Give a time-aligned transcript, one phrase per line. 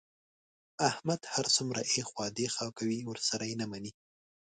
[0.89, 3.91] احمد هر څومره ایخوا دیخوا کوي، ورسره یې نه مني.